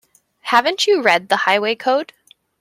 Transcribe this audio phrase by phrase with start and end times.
[0.45, 2.11] Haven't you read the Highway Code?